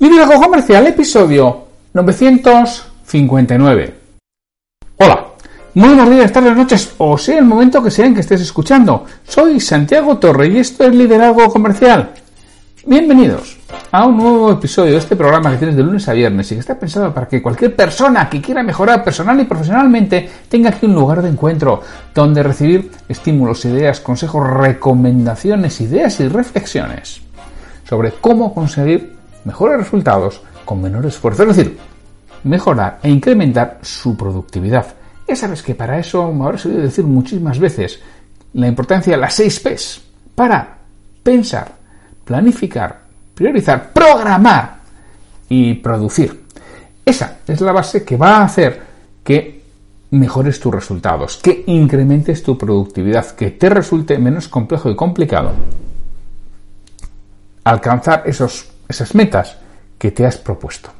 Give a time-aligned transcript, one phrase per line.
[0.00, 3.94] Liderazgo Comercial, episodio 959.
[4.96, 5.26] Hola,
[5.74, 9.04] muy buenos días, tardes, noches, o sea el momento que sea en que estés escuchando.
[9.28, 12.12] Soy Santiago Torre y esto es Liderazgo Comercial.
[12.86, 13.58] Bienvenidos
[13.92, 16.60] a un nuevo episodio de este programa que tienes de lunes a viernes y que
[16.60, 20.94] está pensado para que cualquier persona que quiera mejorar personal y profesionalmente tenga aquí un
[20.94, 21.82] lugar de encuentro
[22.14, 27.20] donde recibir estímulos, ideas, consejos, recomendaciones, ideas y reflexiones
[27.86, 31.42] sobre cómo conseguir mejores resultados con menor esfuerzo.
[31.42, 31.78] Es decir,
[32.44, 34.86] mejorar e incrementar su productividad.
[35.28, 38.00] Ya sabes que para eso me habrás oído decir muchísimas veces
[38.54, 40.02] la importancia de las seis P's.
[40.34, 40.78] Para
[41.22, 41.72] pensar,
[42.24, 43.00] planificar,
[43.34, 44.80] priorizar, programar
[45.48, 46.44] y producir.
[47.04, 48.82] Esa es la base que va a hacer
[49.22, 49.60] que
[50.12, 55.52] mejores tus resultados, que incrementes tu productividad, que te resulte menos complejo y complicado
[57.64, 59.56] alcanzar esos esas metas
[59.98, 60.90] que te has propuesto.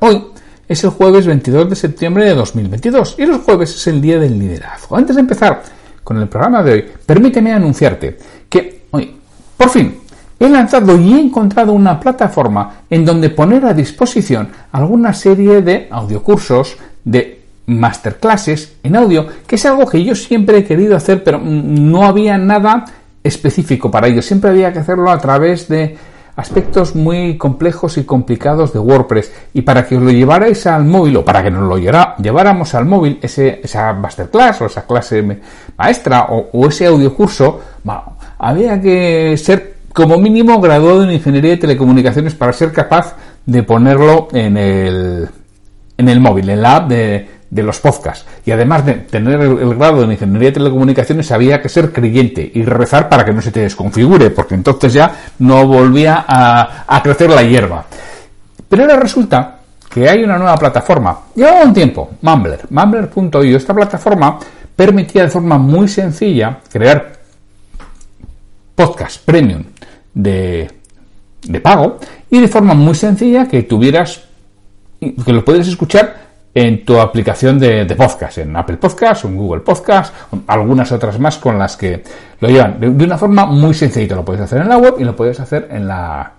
[0.00, 0.26] Hoy
[0.68, 4.38] es el jueves 22 de septiembre de 2022 y los jueves es el día del
[4.38, 4.96] liderazgo.
[4.96, 5.62] Antes de empezar
[6.04, 9.16] con el programa de hoy, permíteme anunciarte que hoy,
[9.56, 9.98] por fin,
[10.38, 15.88] he lanzado y he encontrado una plataforma en donde poner a disposición alguna serie de
[15.90, 21.38] audiocursos, de masterclasses en audio, que es algo que yo siempre he querido hacer, pero
[21.38, 22.84] no había nada
[23.22, 24.22] específico para ello.
[24.22, 25.96] Siempre había que hacerlo a través de
[26.38, 29.32] aspectos muy complejos y complicados de WordPress.
[29.54, 32.84] Y para que os lo llevarais al móvil o para que nos lo lleváramos al
[32.84, 35.40] móvil ese, esa masterclass o esa clase
[35.76, 37.60] maestra o, ese audiocurso,
[38.38, 44.28] había que ser como mínimo graduado en ingeniería de telecomunicaciones para ser capaz de ponerlo
[44.32, 45.28] en el,
[45.96, 48.26] en el móvil, en la app de, de los podcasts.
[48.44, 52.62] Y además de tener el, grado de ingeniería de telecomunicaciones, había que ser creyente y
[52.64, 57.42] rezar para que no se te desconfigure, porque entonces ya no volvía a, crecer la
[57.42, 57.84] hierba.
[58.68, 61.18] Pero ahora resulta que hay una nueva plataforma.
[61.34, 63.56] Llevaba un tiempo, Mumbler, mumbler.io.
[63.56, 64.38] Esta plataforma
[64.76, 67.18] permitía de forma muy sencilla crear
[68.74, 69.64] podcast premium
[70.14, 70.70] de,
[71.42, 71.98] de pago
[72.30, 74.28] y de forma muy sencilla que tuvieras
[75.00, 76.27] que lo pudieras escuchar
[76.58, 80.12] en tu aplicación de, podcast, en Apple Podcast, en Google Podcast,
[80.48, 82.02] algunas otras más con las que
[82.40, 84.16] lo llevan de, una forma muy sencillita.
[84.16, 86.32] Lo puedes hacer en la web y lo puedes hacer en la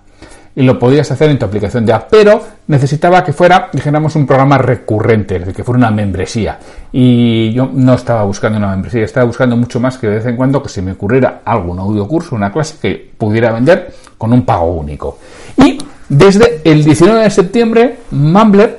[0.56, 4.26] y lo podías hacer en tu aplicación de app, pero necesitaba que fuera, dijéramos, un
[4.26, 6.60] programa recurrente, es decir, que fuera una membresía.
[6.92, 10.36] Y yo no estaba buscando una membresía, estaba buscando mucho más que de vez en
[10.36, 14.42] cuando que se me ocurriera algún audio curso, una clase que pudiera vender con un
[14.42, 15.20] pago único.
[15.56, 15.78] Y
[16.10, 18.79] desde el 19 de septiembre, Mumbler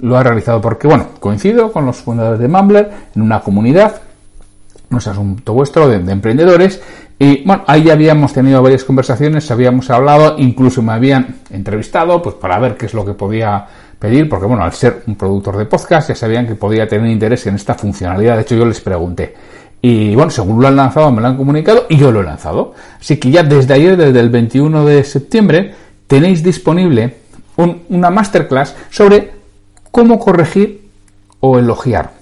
[0.00, 4.00] lo ha realizado porque, bueno, coincido con los fundadores de Mumbler en una comunidad,
[4.88, 6.80] no es asunto vuestro, de, emprendedores,
[7.18, 12.34] y bueno, ahí ya habíamos tenido varias conversaciones, habíamos hablado, incluso me habían entrevistado, pues
[12.36, 13.66] para ver qué es lo que podía
[13.98, 17.46] pedir, porque bueno, al ser un productor de podcast ya sabían que podía tener interés
[17.46, 19.34] en esta funcionalidad, de hecho yo les pregunté.
[19.82, 22.74] Y bueno, según lo han lanzado, me lo han comunicado y yo lo he lanzado.
[22.98, 25.74] Así que ya desde ayer, desde el 21 de septiembre,
[26.06, 27.16] tenéis disponible
[27.88, 29.39] una masterclass sobre
[29.90, 30.90] cómo corregir
[31.40, 32.12] o elogiar,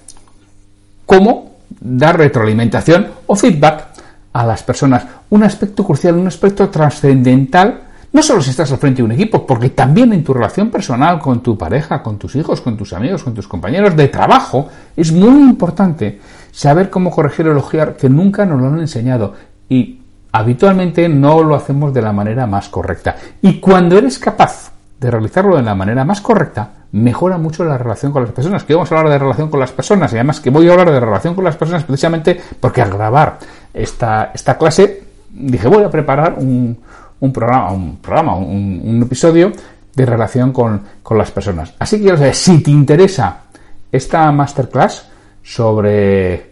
[1.05, 3.87] cómo dar retroalimentación o feedback
[4.33, 5.05] a las personas.
[5.29, 7.81] Un aspecto crucial, un aspecto trascendental,
[8.11, 11.19] no solo si estás al frente de un equipo, porque también en tu relación personal
[11.19, 15.11] con tu pareja, con tus hijos, con tus amigos, con tus compañeros de trabajo, es
[15.11, 16.19] muy importante
[16.51, 19.35] saber cómo corregir o elogiar, que nunca nos lo han enseñado
[19.69, 19.99] y
[20.31, 23.15] habitualmente no lo hacemos de la manera más correcta.
[23.41, 28.11] Y cuando eres capaz de realizarlo de la manera más correcta, mejora mucho la relación
[28.11, 28.63] con las personas.
[28.63, 30.91] Que vamos a hablar de relación con las personas y además que voy a hablar
[30.91, 33.37] de relación con las personas precisamente porque al grabar
[33.73, 36.77] esta, esta clase dije voy a preparar un,
[37.19, 39.51] un programa, un, programa un, episodio
[39.95, 41.73] de relación con, con, las personas.
[41.79, 43.43] Así que saber si te interesa
[43.91, 45.07] esta masterclass
[45.43, 46.51] sobre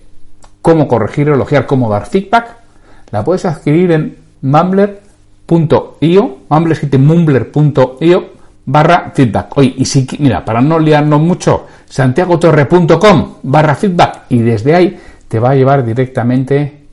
[0.61, 2.55] cómo corregir, elogiar, cómo dar feedback,
[3.11, 6.37] la puedes adquirir en mumbler.io,
[6.97, 8.36] mumbler.io
[8.67, 9.57] barra feedback.
[9.57, 15.39] Oye, y si, mira, para no liarnos mucho, santiagotorre.com barra feedback y desde ahí te
[15.39, 16.83] va a llevar directamente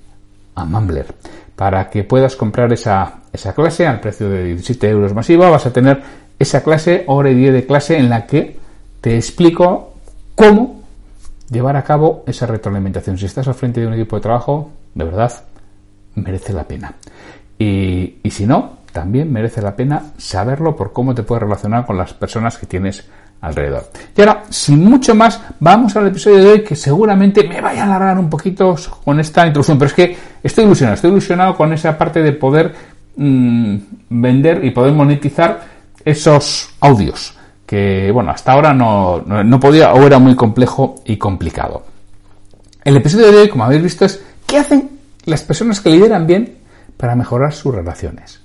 [0.54, 1.06] a Mumbler
[1.56, 5.50] para que puedas comprar esa, esa clase al precio de 17 euros masiva.
[5.50, 6.00] Vas a tener
[6.38, 8.56] esa clase, hora y día de clase en la que
[9.00, 9.94] te explico
[10.36, 10.82] cómo
[11.50, 13.18] llevar a cabo esa retroalimentación.
[13.18, 15.32] Si estás al frente de un equipo de trabajo, de verdad,
[16.14, 16.94] merece la pena.
[17.58, 21.98] Y, y si no, también merece la pena saberlo por cómo te puedes relacionar con
[21.98, 23.04] las personas que tienes
[23.40, 23.90] alrededor.
[24.16, 27.86] Y ahora, sin mucho más, vamos al episodio de hoy que seguramente me vaya a
[27.86, 31.98] alargar un poquito con esta introducción, pero es que estoy ilusionado, estoy ilusionado con esa
[31.98, 32.72] parte de poder
[33.16, 33.76] mm,
[34.10, 35.60] vender y poder monetizar
[36.04, 37.36] esos audios
[37.66, 41.82] que, bueno, hasta ahora no, no, podía o era muy complejo y complicado.
[42.84, 44.88] El episodio de hoy, como habéis visto, es ¿qué hacen
[45.24, 46.58] las personas que lideran bien
[46.96, 48.43] para mejorar sus relaciones?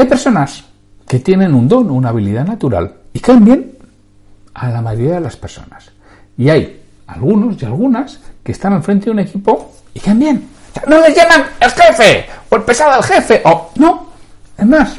[0.00, 0.64] Hay personas
[1.06, 3.72] que tienen un don, una habilidad natural y caen bien
[4.54, 5.90] a la mayoría de las personas.
[6.38, 10.48] Y hay algunos y algunas que están al frente de un equipo y caen bien.
[10.86, 14.06] no les llaman el jefe o el pesado del jefe o no,
[14.56, 14.98] es más.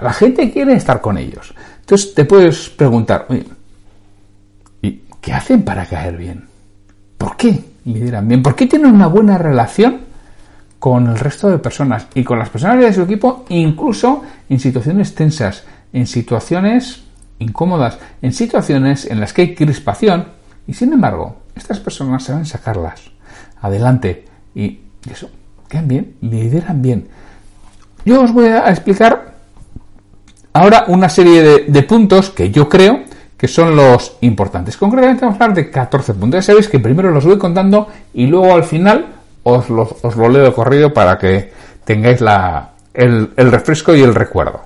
[0.00, 1.52] la gente quiere estar con ellos.
[1.80, 3.26] Entonces te puedes preguntar,
[4.80, 4.90] ¿y
[5.20, 6.46] qué hacen para caer bien?
[7.18, 8.44] ¿Por qué lideran bien?
[8.44, 10.11] ¿Por qué tienen una buena relación
[10.82, 15.14] con el resto de personas y con las personas de su equipo, incluso en situaciones
[15.14, 15.62] tensas,
[15.92, 17.04] en situaciones
[17.38, 20.26] incómodas, en situaciones en las que hay crispación?
[20.66, 23.00] Y sin embargo, estas personas saben sacarlas
[23.60, 24.24] adelante
[24.56, 25.30] y eso,
[25.68, 27.06] caen bien, lideran bien.
[28.04, 29.34] Yo os voy a explicar
[30.54, 33.04] Ahora una serie de, puntos que yo creo
[33.38, 34.76] que son los importantes.
[34.76, 36.38] Concretamente vamos a hablar de 14 puntos.
[36.38, 40.52] Ya sabéis que primero los voy contando y luego al final os, lo leo de
[40.52, 41.52] corrido para que
[41.84, 42.20] tengáis
[42.94, 44.60] el, el, refresco y el recuerdo.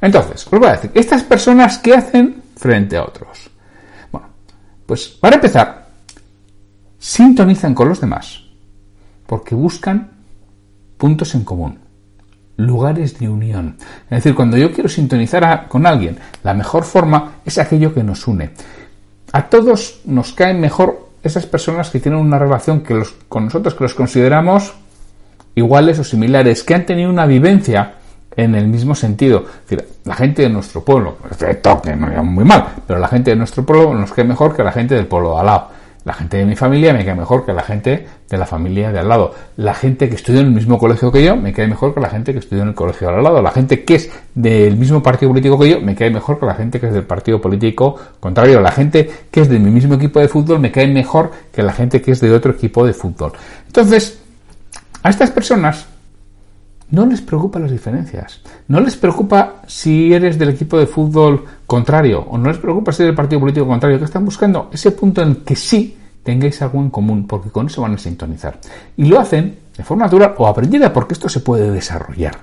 [0.00, 3.50] Entonces, os voy a decir, estas personas ¿qué hacen frente a otros.
[4.10, 4.28] Bueno,
[4.86, 5.88] pues para empezar,
[6.98, 8.42] sintonizan con los demás
[9.26, 10.10] porque buscan
[10.96, 11.78] puntos en común
[12.56, 13.76] lugares de unión.
[14.04, 18.26] Es decir, cuando yo quiero sintonizar con alguien, la mejor forma es aquello que nos
[18.26, 18.50] une.
[19.32, 23.74] A todos nos caen mejor esas personas que tienen una relación que los, con nosotros
[23.74, 24.74] que los consideramos
[25.54, 27.94] iguales o similares, que han tenido una vivencia
[28.34, 29.44] en el mismo sentido.
[29.46, 31.16] Es decir, la gente de nuestro pueblo,
[31.60, 34.72] toque, no muy mal, pero la gente de nuestro pueblo nos cae mejor que la
[34.72, 35.68] gente del pueblo de al lado.
[36.04, 38.98] La gente de mi familia me cae mejor que la gente de la familia de
[38.98, 39.34] al lado.
[39.56, 42.08] La gente que estudia en el mismo colegio que yo me cae mejor que la
[42.08, 43.40] gente que estudia en el colegio de al lado.
[43.40, 46.54] La gente que es del mismo partido político que yo me cae mejor que la
[46.54, 48.60] gente que es del partido político contrario.
[48.60, 51.72] La gente que es de mi mismo equipo de fútbol me cae mejor que la
[51.72, 53.32] gente que es de otro equipo de fútbol.
[53.66, 54.18] Entonces,
[55.02, 55.86] a estas personas
[56.92, 58.40] no les preocupa las diferencias.
[58.68, 63.02] No les preocupa si eres del equipo de fútbol contrario o no les preocupa si
[63.02, 63.98] eres del partido político contrario.
[63.98, 67.80] Que están buscando ese punto en que sí tengáis algo en común, porque con eso
[67.80, 68.60] van a sintonizar.
[68.96, 72.36] Y lo hacen de forma natural o aprendida, porque esto se puede desarrollar.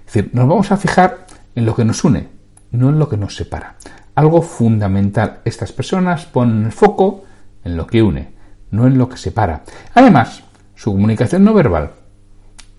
[0.00, 2.28] Es decir, nos vamos a fijar en lo que nos une,
[2.72, 3.76] no en lo que nos separa.
[4.16, 5.42] Algo fundamental.
[5.44, 7.22] Estas personas ponen el foco
[7.64, 8.32] en lo que une,
[8.72, 9.62] no en lo que separa.
[9.94, 10.42] Además,
[10.74, 12.01] su comunicación no verbal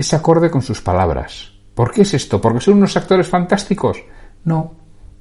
[0.03, 1.53] es acorde con sus palabras.
[1.73, 2.41] ¿Por qué es esto?
[2.41, 4.03] ¿Porque son unos actores fantásticos?
[4.43, 4.73] No,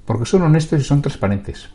[0.05, 1.69] porque son honestos y son transparentes.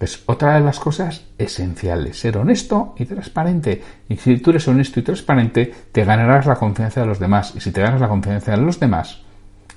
[0.00, 3.82] Es otra de las cosas esenciales, ser honesto y transparente.
[4.08, 7.52] Y si tú eres honesto y transparente, te ganarás la confianza de los demás.
[7.54, 9.20] Y si te ganas la confianza de los demás,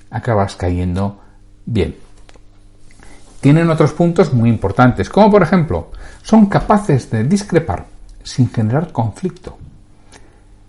[0.08, 1.20] acabas cayendo
[1.66, 1.94] bien.
[3.42, 5.90] Tienen otros puntos muy importantes, como por ejemplo,
[6.22, 7.84] son capaces de discrepar
[8.22, 9.58] sin generar conflicto.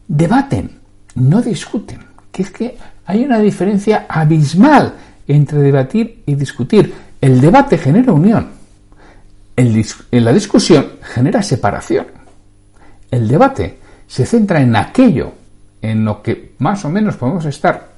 [0.05, 0.84] Debaten
[1.15, 1.99] no discuten,
[2.31, 4.93] que es que hay una diferencia abismal
[5.27, 6.93] entre debatir y discutir.
[7.19, 8.49] El debate genera unión,
[9.55, 12.07] en la discusión genera separación.
[13.09, 15.31] El debate se centra en aquello
[15.81, 17.89] en lo que más o menos podemos estar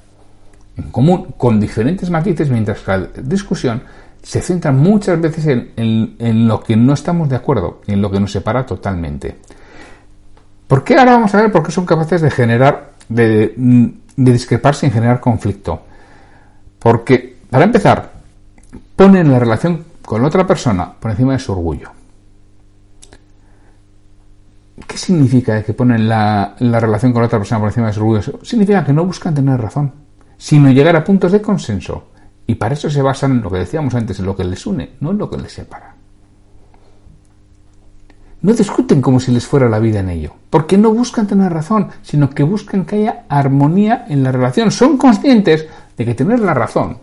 [0.76, 3.82] en común con diferentes matices, mientras que la discusión
[4.22, 8.20] se centra muchas veces en, en, lo que no estamos de acuerdo en lo que
[8.20, 9.36] nos separa totalmente.
[10.66, 13.54] ¿Por qué ahora vamos a ver por qué son capaces de generar de,
[14.16, 15.82] discrepar sin generar conflicto.
[16.78, 18.12] Porque, para empezar,
[18.96, 21.90] ponen la relación con otra persona por encima de su orgullo.
[24.86, 28.40] ¿Qué significa que ponen la, la, relación con otra persona por encima de su orgullo?
[28.42, 29.92] Significa que no buscan tener razón,
[30.36, 32.10] sino llegar a puntos de consenso.
[32.46, 34.92] Y para eso se basan en lo que decíamos antes, en lo que les une,
[35.00, 35.97] no en lo que les separa.
[38.40, 41.88] No discuten como si les fuera la vida en ello, porque no buscan tener razón,
[42.02, 44.70] sino que buscan que haya armonía en la relación.
[44.70, 45.66] Son conscientes
[45.96, 46.98] de que tener la razón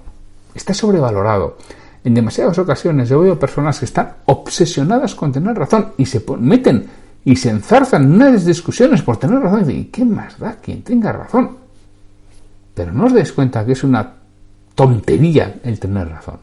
[0.55, 1.57] está sobrevalorado.
[2.03, 6.87] En demasiadas ocasiones yo veo personas que están obsesionadas con tener razón y se meten
[7.25, 9.69] y se enzarzan en unas discusiones por tener razón.
[9.69, 11.57] Y ¿qué más da quien tenga razón?
[12.73, 14.13] Pero no os dais cuenta que es una
[14.75, 16.39] tontería el tener razón.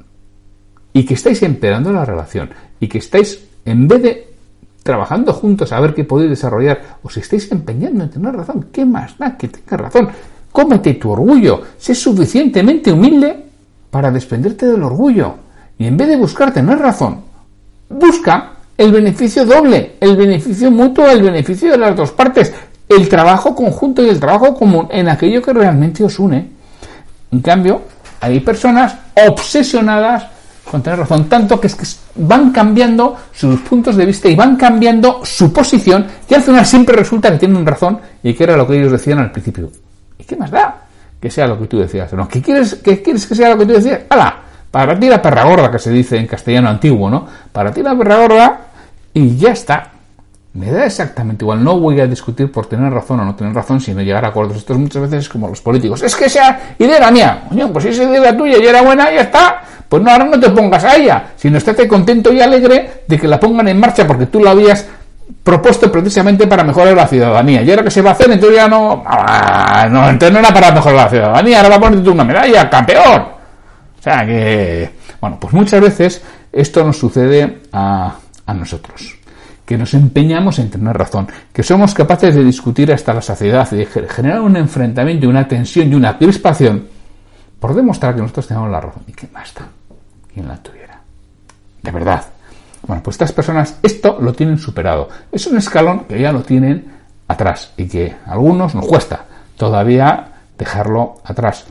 [0.92, 2.50] Y que estáis empeorando la relación.
[2.80, 4.21] Y que estáis, en vez de
[4.82, 9.16] trabajando juntos a ver qué podéis desarrollar, os estáis empeñando en tener razón, ¿qué más
[9.18, 10.08] da que tengas razón?
[10.50, 13.44] Cómete tu orgullo, sé suficientemente humilde
[13.90, 15.34] para desprenderte del orgullo.
[15.78, 17.20] Y en vez de buscar tener razón,
[17.88, 22.52] busca el beneficio doble, el beneficio mutuo, el beneficio de las dos partes,
[22.88, 26.50] el trabajo conjunto y el trabajo común en aquello que realmente os une.
[27.30, 27.82] En cambio,
[28.20, 28.94] hay personas
[29.28, 30.26] obsesionadas
[30.70, 34.56] con tener razón, tanto que es que van cambiando sus puntos de vista y van
[34.56, 38.66] cambiando su posición y al final siempre resulta que tienen razón y que era lo
[38.66, 39.70] que ellos decían al principio.
[40.18, 40.82] ¿Y qué más da?
[41.20, 42.12] Que sea lo que tú decías.
[42.12, 44.00] No, ¿qué quieres, qué quieres que sea lo que tú decías?
[44.08, 44.36] ¡Hala!
[44.70, 47.26] Para ti la perra gorda, que se dice en castellano antiguo, ¿no?
[47.52, 48.60] Para ti la perra gorda
[49.12, 49.90] y ya está.
[50.54, 51.62] Me da exactamente igual.
[51.62, 54.56] No voy a discutir por tener razón o no tener razón, sino llegar a acuerdos.
[54.58, 56.02] Esto es muchas veces como los políticos.
[56.02, 57.44] Es que esa idea mía.
[57.72, 59.62] pues si esa idea tuya y era buena, ya está.
[59.92, 63.28] Pues no, ahora no te pongas a ella, sino estate contento y alegre de que
[63.28, 64.88] la pongan en marcha porque tú la habías
[65.44, 67.60] propuesto precisamente para mejorar la ciudadanía.
[67.60, 69.04] Y ahora que se va a hacer, entonces ya no.
[69.04, 73.20] Ah, no, no era para mejorar la ciudadanía, ahora va a ponerte una medalla, campeón.
[73.20, 74.90] O sea que.
[75.20, 78.14] Bueno, pues muchas veces esto nos sucede a,
[78.46, 79.14] nosotros.
[79.66, 83.76] Que nos empeñamos en tener razón, que somos capaces de discutir hasta la saciedad y
[83.76, 86.88] de generar un enfrentamiento una tensión y una crispación
[87.62, 89.04] por demostrar que nosotros tenemos la razón.
[89.06, 89.52] ¿Y qué más?
[90.32, 91.00] Quien la tuviera.
[91.82, 92.24] De verdad.
[92.86, 95.08] Bueno, pues estas personas esto lo tienen superado.
[95.30, 96.92] Es un escalón que ya lo tienen
[97.28, 99.24] atrás y que a algunos nos cuesta
[99.56, 101.66] todavía dejarlo atrás.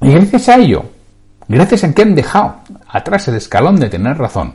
[0.00, 0.84] Y gracias a ello,
[1.48, 2.56] gracias a que han dejado
[2.88, 4.54] atrás el escalón de tener razón,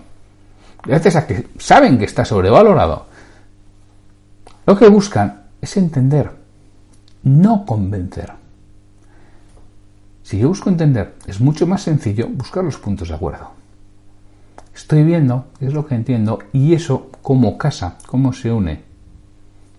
[0.84, 3.08] gracias a que saben que está sobrevalorado,
[4.66, 6.32] lo que buscan es entender,
[7.24, 8.32] no convencer.
[10.26, 13.52] Si yo busco entender, es mucho más sencillo buscar los puntos de acuerdo.
[14.74, 18.82] Estoy viendo es lo que entiendo y eso cómo casa, cómo se une,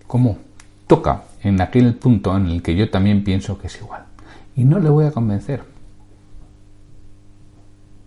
[0.07, 0.37] cómo
[0.87, 4.05] toca en aquel punto en el que yo también pienso que es igual.
[4.55, 5.63] Y no le voy a convencer.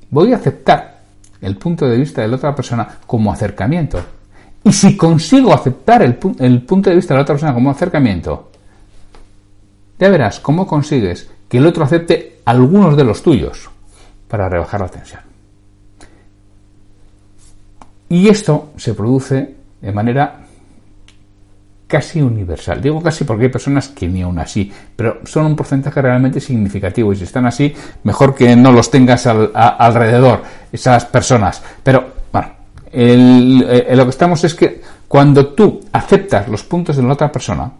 [0.08, 1.02] Voy a aceptar
[1.42, 4.00] el punto de vista de la otra persona como acercamiento.
[4.64, 8.50] Y si consigo aceptar el, el punto de vista de la otra persona como acercamiento,
[9.98, 13.68] ya verás cómo consigues que el otro acepte algunos de los tuyos
[14.28, 15.20] para rebajar la tensión.
[18.08, 20.46] Y esto se produce de manera
[21.88, 22.80] casi universal.
[22.80, 27.12] Digo casi porque hay personas que ni aún así, pero son un porcentaje realmente significativo
[27.12, 31.60] y si están así, mejor que no los tengas alrededor, esas personas.
[31.82, 32.48] Pero, bueno,
[32.92, 37.72] lo que estamos es que cuando tú aceptas los puntos de la otra persona,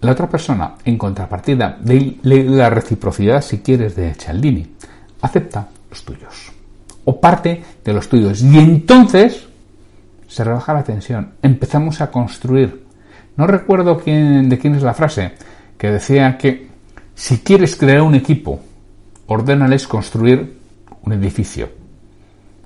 [0.00, 4.66] la otra persona, en contrapartida de la reciprocidad, si quieres, de Cialdini,
[5.20, 6.52] acepta los tuyos
[7.04, 8.42] o parte de los tuyos.
[8.42, 9.48] Y entonces
[10.28, 11.32] se rebaja la tensión.
[11.42, 12.84] Empezamos a construir.
[13.36, 15.32] No recuerdo quién, de quién es la frase
[15.78, 16.68] que decía que
[17.14, 18.60] si quieres crear un equipo,
[19.26, 20.58] ordénales construir
[21.02, 21.70] un edificio.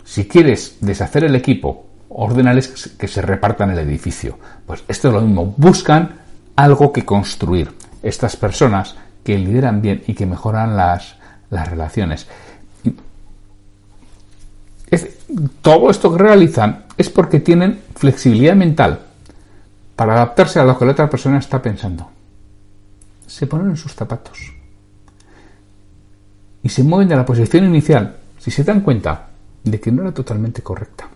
[0.04, 4.38] Si quieres deshacer el equipo, ordénales que se repartan el edificio.
[4.66, 5.54] Pues esto es lo mismo.
[5.56, 6.21] Buscan
[6.56, 7.72] algo que construir.
[8.02, 11.16] Estas personas que lideran bien y que mejoran las,
[11.50, 12.26] las relaciones.
[15.62, 19.00] todo esto que realizan es porque tienen flexibilidad mental
[19.96, 22.10] para adaptarse a lo que la otra persona está pensando.
[23.26, 24.52] Se ponen en sus zapatos
[26.62, 29.28] y se mueven de la posición inicial si se dan cuenta
[29.64, 31.08] de que no era totalmente correcta.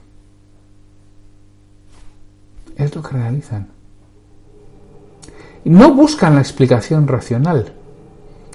[2.77, 3.76] Es lo que realizan
[5.71, 7.73] no buscan la explicación racional,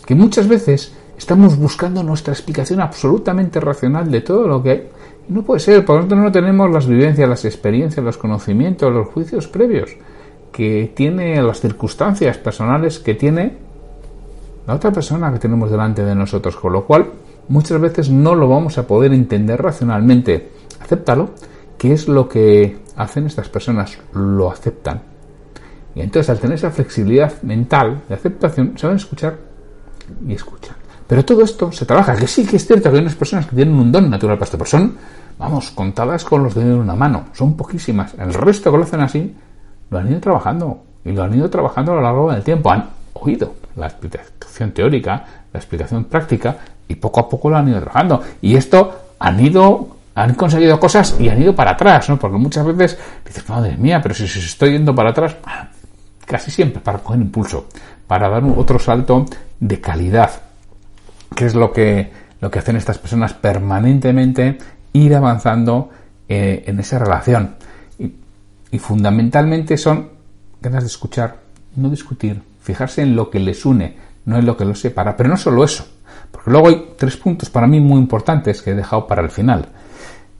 [0.06, 4.90] que muchas veces estamos buscando nuestra explicación absolutamente racional de todo lo que hay.
[5.28, 9.10] No puede ser, por lo tanto no tenemos las vivencias, las experiencias, los conocimientos, los
[9.10, 9.92] juicios previos
[10.54, 13.58] que tiene las circunstancias personales que tiene
[14.66, 17.08] la otra persona que tenemos delante de nosotros, con lo cual
[17.50, 20.50] muchas veces no lo vamos a poder entender racionalmente.
[20.80, 21.32] Acéptalo,
[21.78, 25.11] que es lo que hacen estas personas, lo aceptan
[25.96, 29.38] y entonces al tener esa flexibilidad mental de aceptación, saben escuchar
[30.28, 30.76] y escuchan.
[31.08, 33.56] Pero todo esto se trabaja, que sí que es cierto que hay unas personas que
[33.56, 34.96] tienen un don natural para esto, pero son,
[35.38, 38.14] vamos, contadas con los dedos de una mano, son poquísimas.
[38.18, 39.36] El resto que lo hacen así,
[39.90, 42.72] lo han ido trabajando, y lo han ido trabajando a lo largo del tiempo.
[42.72, 46.58] Han oído la explicación teórica, la explicación práctica,
[46.88, 48.22] y poco a poco lo han ido trabajando.
[48.42, 52.20] Y esto han ido han conseguido cosas y han ido para atrás, ¿no?
[52.20, 55.36] Porque muchas veces dices, madre mía, pero si se estoy yendo para atrás,
[56.32, 57.68] casi siempre para coger impulso,
[58.08, 59.26] para dar otro salto
[59.60, 60.32] de calidad,
[61.36, 62.10] que es lo que,
[62.40, 64.58] lo que hacen estas personas permanentemente,
[64.94, 65.90] ir avanzando
[66.30, 67.56] eh, en esa relación.
[68.72, 70.12] Y, fundamentalmente son
[70.62, 71.40] ganas de escuchar,
[71.76, 75.18] no discutir, fijarse en lo que les une, no en lo que los separa.
[75.18, 75.86] Pero no solo eso,
[76.32, 79.68] porque luego hay tres puntos para mí muy importantes que he dejado para el final,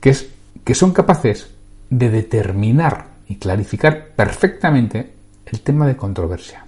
[0.00, 0.30] que es
[0.64, 1.50] que son capaces
[1.90, 5.21] de determinar y clarificar perfectamente
[5.52, 6.64] el tema de controversia.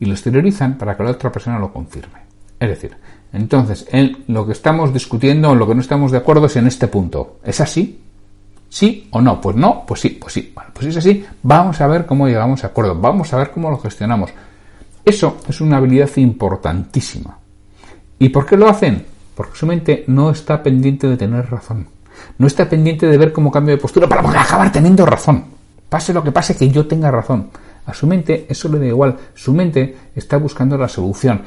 [0.00, 2.20] Y lo exteriorizan para que la otra persona lo confirme.
[2.58, 2.96] Es decir,
[3.32, 6.66] Entonces, en lo que estamos discutiendo o lo que no estamos de acuerdo es en
[6.66, 7.40] este punto.
[7.44, 8.00] ¿Es así?
[8.70, 9.40] ¿Sí o no?
[9.40, 10.52] Pues no, pues sí, pues sí.
[10.54, 13.50] Bueno, pues si es así, vamos a ver cómo llegamos a acuerdo, vamos a ver
[13.50, 14.30] cómo lo gestionamos.
[15.04, 17.38] Eso es una habilidad importantísima.
[18.18, 19.04] ¿Y por qué lo hacen?
[19.34, 21.86] Porque su mente no está pendiente de tener razón.
[22.38, 25.57] No está pendiente de ver cómo cambio de postura para acabar teniendo razón.
[25.88, 27.50] Pase lo que pase, que yo tenga razón.
[27.86, 29.16] A su mente eso le da igual.
[29.34, 31.42] Su mente está buscando la solución.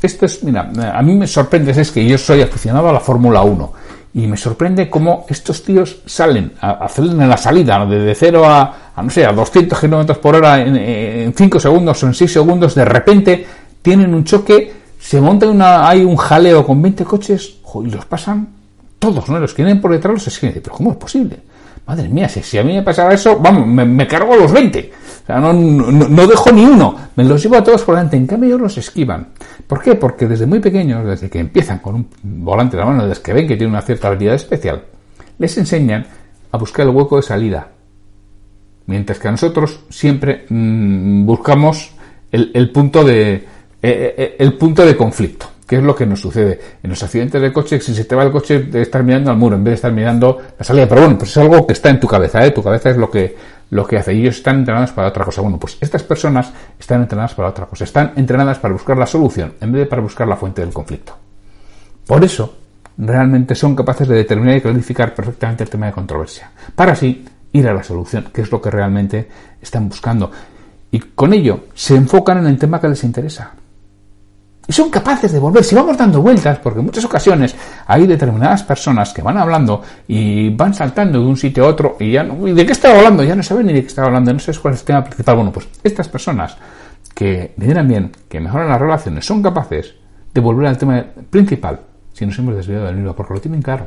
[0.00, 3.42] Esto es, mira, a mí me sorprende, es que yo soy aficionado a la Fórmula
[3.42, 3.72] 1
[4.14, 8.92] y me sorprende cómo estos tíos salen a hacer en la salida de 0 a,
[9.02, 12.84] no sé, a 200 kilómetros por hora en 5 segundos o en 6 segundos, de
[12.84, 13.46] repente
[13.82, 18.48] tienen un choque, se monta una, hay un jaleo con 20 coches y los pasan
[18.98, 19.38] todos, ¿no?
[19.38, 20.60] Los que vienen por detrás los escriben.
[20.62, 21.38] Pero ¿cómo es posible?
[21.88, 24.92] Madre mía, si, a mí me pasara eso, vamos, me, cargo a los 20.
[25.22, 26.94] O sea, no, dejo ni uno.
[27.16, 28.18] Me los llevo a todos por delante.
[28.18, 29.28] En cambio, ellos los esquivan.
[29.66, 29.94] ¿Por qué?
[29.94, 33.32] Porque desde muy pequeños, desde que empiezan con un volante en la mano, desde que
[33.32, 34.84] ven que tienen una cierta habilidad especial,
[35.38, 36.06] les enseñan
[36.52, 37.68] a buscar el hueco de salida.
[38.84, 41.92] Mientras que nosotros siempre mm, buscamos
[42.30, 43.44] el, punto de, eh,
[43.82, 45.46] eh, el punto de conflicto.
[45.68, 46.58] ¿Qué es lo que nos sucede?
[46.82, 49.36] En los accidentes de coche, si se te va el coche, de estar mirando al
[49.36, 50.88] muro en vez de estar mirando la salida.
[50.88, 52.52] Pero bueno, pues es algo que está en tu cabeza, ¿eh?
[52.52, 53.36] Tu cabeza es lo que,
[53.68, 54.14] lo que hace.
[54.14, 55.42] Y ellos están entrenados para otra cosa.
[55.42, 57.84] Bueno, pues estas personas están entrenadas para otra cosa.
[57.84, 61.14] Están entrenadas para buscar la solución en vez de para buscar la fuente del conflicto.
[62.06, 62.56] Por eso,
[62.96, 66.50] realmente son capaces de determinar y clarificar perfectamente el tema de controversia.
[66.74, 69.28] Para así ir a la solución, que es lo que realmente
[69.60, 70.30] están buscando.
[70.90, 73.52] Y con ello se enfocan en el tema que les interesa.
[74.68, 75.64] Y son capaces de volver.
[75.64, 77.56] Si vamos dando vueltas, porque en muchas ocasiones
[77.86, 82.12] hay determinadas personas que van hablando y van saltando de un sitio a otro y
[82.12, 83.24] ya no, ¿y de qué estaba hablando?
[83.24, 85.36] Ya no saben ni de qué estaba hablando, no sé cuál es el tema principal.
[85.36, 86.58] Bueno, pues estas personas
[87.14, 89.94] que lideran bien, que mejoran las relaciones, son capaces
[90.34, 91.80] de volver al tema principal
[92.12, 93.86] si nos hemos desviado del libro, porque lo tienen claro.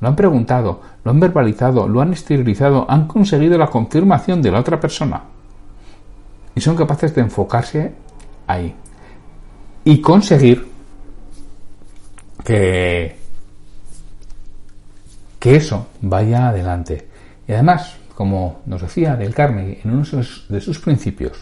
[0.00, 4.60] Lo han preguntado, lo han verbalizado, lo han esterilizado, han conseguido la confirmación de la
[4.60, 5.24] otra persona.
[6.54, 7.92] Y son capaces de enfocarse
[8.46, 8.74] ahí
[9.84, 10.66] y conseguir
[12.44, 13.16] que,
[15.38, 17.08] que eso vaya adelante.
[17.46, 20.04] Y además, como nos decía Del Carnegie en uno
[20.48, 21.38] de sus principios,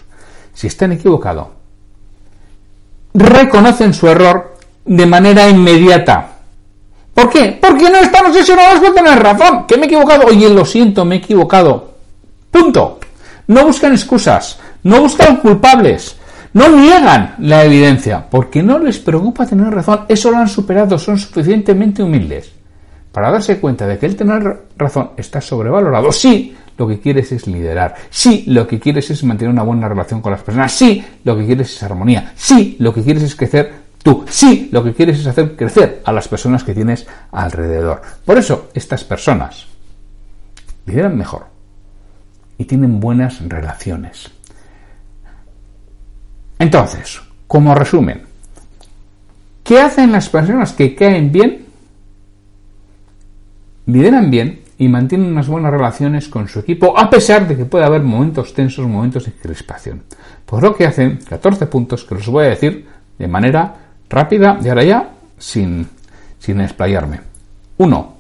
[0.53, 1.49] si están equivocados,
[3.15, 6.33] reconocen su error de manera inmediata.
[7.15, 7.59] ¿Por qué?
[7.61, 9.67] Porque no están obsesionados con tener razón.
[9.67, 10.27] Que me he equivocado.
[10.27, 11.95] Oye, lo siento, me he equivocado.
[12.51, 13.01] Punto.
[13.47, 14.59] No buscan excusas.
[14.83, 16.16] No buscan culpables.
[16.57, 21.19] No niegan la evidencia, porque no les preocupa tener razón, eso lo han superado, son
[21.19, 22.51] suficientemente humildes
[23.13, 26.11] para darse cuenta de que el tener razón está sobrevalorado.
[26.13, 27.97] Sí, lo que quieres es liderar.
[28.09, 30.73] Sí, lo que quieres es mantener una buena relación con las personas.
[30.73, 32.33] Sí, lo que quieres es armonía.
[32.35, 34.25] Sí, lo que quieres es crecer tú.
[34.27, 38.01] Sí, lo que quieres es hacer crecer a las personas que tienes alrededor.
[38.25, 39.67] Por eso, estas personas
[40.87, 41.49] lideran mejor
[42.57, 44.31] y tienen buenas relaciones.
[46.67, 48.23] Entonces, como resumen,
[49.63, 51.65] ¿qué hacen las personas que caen bien?
[53.87, 57.85] Lideran bien y mantienen unas buenas relaciones con su equipo, a pesar de que puede
[57.85, 60.03] haber momentos tensos, momentos de crispación.
[60.45, 62.85] Por lo que hacen 14 puntos que los voy a decir
[63.17, 63.77] de manera
[64.11, 65.89] rápida y ahora ya sin,
[66.41, 67.21] sin explayarme.
[67.77, 68.13] 1.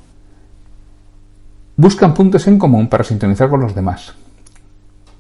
[1.78, 4.14] Buscan puntos en común para sintonizar con los demás.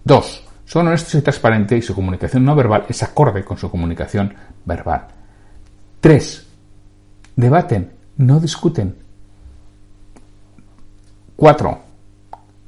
[0.04, 0.45] 2.
[0.66, 5.06] Son honestos y transparentes y su comunicación no verbal es acorde con su comunicación verbal.
[6.00, 6.46] 3.
[7.36, 8.96] Debaten, no discuten.
[11.36, 11.78] 4.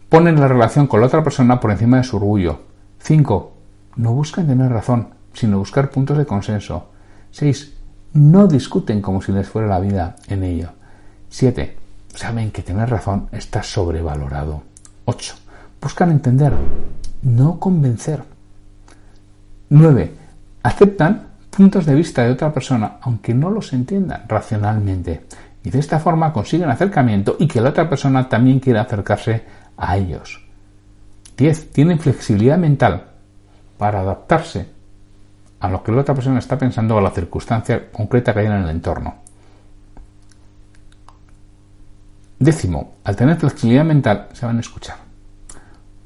[0.08, 2.60] Ponen la relación con la otra persona por encima de su orgullo.
[3.00, 3.52] 5.
[3.96, 6.90] No buscan tener razón, sino buscar puntos de consenso.
[7.32, 7.74] 6.
[8.12, 10.70] No discuten como si les fuera la vida en ello.
[11.30, 11.76] 7.
[12.14, 14.62] Saben que tener razón está sobrevalorado.
[15.04, 15.34] 8.
[15.80, 16.52] Buscan entender,
[17.22, 18.22] no convencer.
[19.70, 20.14] 9.
[20.62, 25.26] Aceptan puntos de vista de otra persona, aunque no los entiendan racionalmente.
[25.64, 29.44] Y de esta forma consiguen acercamiento y que la otra persona también quiera acercarse
[29.76, 30.40] a ellos.
[31.36, 31.72] 10.
[31.72, 33.04] Tienen flexibilidad mental
[33.76, 34.66] para adaptarse
[35.60, 38.46] a lo que la otra persona está pensando o a la circunstancia concreta que hay
[38.46, 39.16] en el entorno.
[42.38, 44.96] Décimo, al tener flexibilidad mental, se van a escuchar.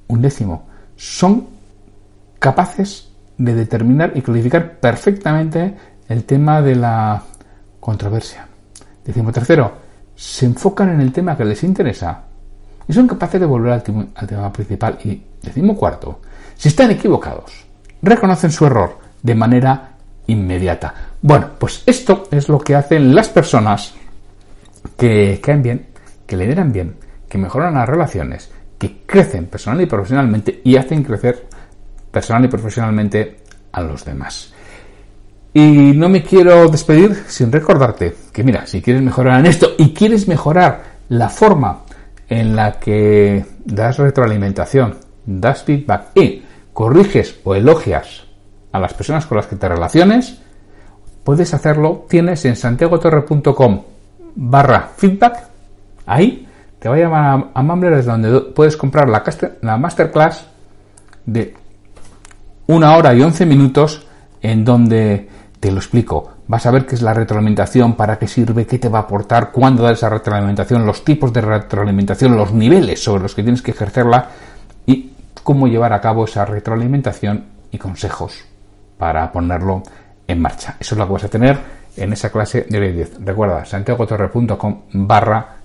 [0.09, 0.67] Un décimo,
[1.03, 1.49] son
[2.39, 5.75] capaces de determinar y clarificar perfectamente
[6.09, 7.21] el tema de la
[7.81, 8.47] controversia.
[9.05, 9.73] Decimos tercero,
[10.15, 12.23] se enfocan en el tema que les interesa
[12.87, 14.97] y son capaces de volver al, tema, principal.
[15.03, 16.21] Y decimos cuarto,
[16.55, 17.51] si están equivocados,
[18.01, 19.97] reconocen su error de manera
[20.29, 20.95] inmediata.
[21.21, 23.93] Bueno, pues esto es lo que hacen las personas
[24.97, 25.87] que caen bien,
[26.27, 26.95] que lideran bien,
[27.29, 31.47] que mejoran las relaciones, que crecen personal y profesionalmente y hacen crecer
[32.11, 33.37] personal y profesionalmente
[33.71, 34.53] a los demás.
[35.55, 39.95] Y no me quiero despedir sin recordarte que mira, si quieres mejorar en esto y
[39.95, 41.83] quieres mejorar la forma
[42.29, 46.43] en la que das retroalimentación, das feedback y
[46.73, 48.25] corriges o elogias
[48.73, 50.41] a las personas con las que te relaciones,
[51.23, 53.83] puedes hacerlo, tienes en santiagotorre.com
[54.35, 55.45] barra feedback,
[56.05, 56.49] ahí
[56.83, 59.23] te va a llamar a Mumbler desde donde puedes comprar la,
[59.61, 60.49] la masterclass
[61.25, 61.55] de
[62.67, 64.05] una hora y once minutos
[64.41, 65.29] en donde
[65.61, 66.33] te lo explico.
[66.49, 69.53] Vas a ver qué es la retroalimentación, para qué sirve, qué te va a aportar,
[69.53, 73.71] cuándo dar esa retroalimentación, los tipos de retroalimentación, los niveles sobre los que tienes que
[73.71, 74.31] ejercerla
[74.85, 75.13] y
[75.45, 78.45] cómo llevar a cabo esa retroalimentación y consejos
[78.99, 79.85] para ponerlo
[80.27, 80.75] en marcha.
[80.81, 81.61] Eso es lo que vas a tener
[81.97, 83.25] en esa clase de hoy 10.
[83.25, 85.62] Recuerda, santiagotorre.com barra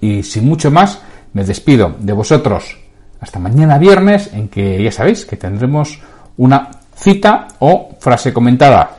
[0.00, 1.00] Y sin mucho más,
[1.32, 2.76] me despido de vosotros
[3.20, 6.00] hasta mañana viernes, en que ya sabéis que tendremos
[6.36, 8.90] una cita o frase comentada.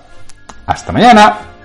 [0.66, 1.57] Hasta mañana.